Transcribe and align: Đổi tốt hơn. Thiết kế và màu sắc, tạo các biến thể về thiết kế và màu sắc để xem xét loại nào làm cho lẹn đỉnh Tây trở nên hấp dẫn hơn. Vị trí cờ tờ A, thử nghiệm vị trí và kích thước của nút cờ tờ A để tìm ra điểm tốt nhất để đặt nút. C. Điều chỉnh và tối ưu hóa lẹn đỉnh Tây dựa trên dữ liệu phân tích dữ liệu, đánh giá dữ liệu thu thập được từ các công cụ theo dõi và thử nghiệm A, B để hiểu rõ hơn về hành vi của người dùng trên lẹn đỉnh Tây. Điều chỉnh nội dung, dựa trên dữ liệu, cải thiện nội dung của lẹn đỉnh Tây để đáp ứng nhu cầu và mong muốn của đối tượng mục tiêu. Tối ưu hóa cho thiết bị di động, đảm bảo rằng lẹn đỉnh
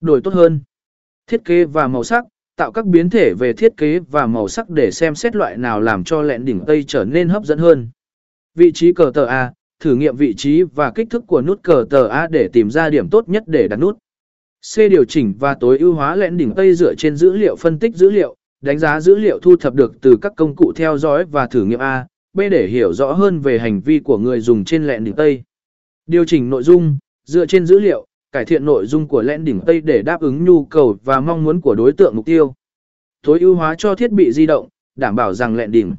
Đổi 0.00 0.20
tốt 0.20 0.34
hơn. 0.34 0.60
Thiết 1.26 1.44
kế 1.44 1.64
và 1.64 1.88
màu 1.88 2.04
sắc, 2.04 2.24
tạo 2.56 2.72
các 2.72 2.86
biến 2.86 3.10
thể 3.10 3.34
về 3.38 3.52
thiết 3.52 3.76
kế 3.76 3.98
và 3.98 4.26
màu 4.26 4.48
sắc 4.48 4.70
để 4.70 4.90
xem 4.90 5.14
xét 5.14 5.36
loại 5.36 5.56
nào 5.56 5.80
làm 5.80 6.04
cho 6.04 6.22
lẹn 6.22 6.44
đỉnh 6.44 6.60
Tây 6.66 6.84
trở 6.86 7.04
nên 7.04 7.28
hấp 7.28 7.44
dẫn 7.44 7.58
hơn. 7.58 7.88
Vị 8.54 8.72
trí 8.72 8.92
cờ 8.92 9.10
tờ 9.14 9.24
A, 9.24 9.52
thử 9.80 9.96
nghiệm 9.96 10.16
vị 10.16 10.34
trí 10.34 10.62
và 10.62 10.92
kích 10.94 11.10
thước 11.10 11.26
của 11.26 11.42
nút 11.42 11.62
cờ 11.62 11.84
tờ 11.90 12.08
A 12.08 12.26
để 12.26 12.48
tìm 12.52 12.70
ra 12.70 12.90
điểm 12.90 13.08
tốt 13.10 13.28
nhất 13.28 13.42
để 13.46 13.68
đặt 13.68 13.76
nút. 13.76 13.98
C. 14.74 14.78
Điều 14.78 15.04
chỉnh 15.04 15.34
và 15.38 15.54
tối 15.60 15.78
ưu 15.78 15.94
hóa 15.94 16.16
lẹn 16.16 16.36
đỉnh 16.36 16.54
Tây 16.54 16.74
dựa 16.74 16.94
trên 16.94 17.16
dữ 17.16 17.32
liệu 17.32 17.56
phân 17.56 17.78
tích 17.78 17.94
dữ 17.96 18.10
liệu, 18.10 18.36
đánh 18.62 18.78
giá 18.78 19.00
dữ 19.00 19.14
liệu 19.14 19.38
thu 19.42 19.56
thập 19.56 19.74
được 19.74 20.00
từ 20.00 20.16
các 20.22 20.32
công 20.36 20.56
cụ 20.56 20.72
theo 20.76 20.98
dõi 20.98 21.24
và 21.24 21.46
thử 21.46 21.64
nghiệm 21.64 21.80
A, 21.80 22.06
B 22.32 22.40
để 22.50 22.66
hiểu 22.66 22.92
rõ 22.92 23.12
hơn 23.12 23.40
về 23.40 23.58
hành 23.58 23.80
vi 23.80 23.98
của 23.98 24.18
người 24.18 24.40
dùng 24.40 24.64
trên 24.64 24.86
lẹn 24.86 25.04
đỉnh 25.04 25.14
Tây. 25.14 25.42
Điều 26.06 26.24
chỉnh 26.24 26.50
nội 26.50 26.62
dung, 26.62 26.98
dựa 27.24 27.46
trên 27.46 27.66
dữ 27.66 27.78
liệu, 27.78 28.06
cải 28.32 28.44
thiện 28.44 28.64
nội 28.64 28.86
dung 28.86 29.08
của 29.08 29.22
lẹn 29.22 29.44
đỉnh 29.44 29.60
Tây 29.66 29.80
để 29.80 30.02
đáp 30.02 30.20
ứng 30.20 30.44
nhu 30.44 30.64
cầu 30.64 30.96
và 31.04 31.20
mong 31.20 31.44
muốn 31.44 31.60
của 31.60 31.74
đối 31.74 31.92
tượng 31.92 32.16
mục 32.16 32.26
tiêu. 32.26 32.54
Tối 33.22 33.40
ưu 33.40 33.54
hóa 33.54 33.74
cho 33.78 33.94
thiết 33.94 34.12
bị 34.12 34.32
di 34.32 34.46
động, 34.46 34.68
đảm 34.96 35.16
bảo 35.16 35.34
rằng 35.34 35.56
lẹn 35.56 35.70
đỉnh 35.70 35.94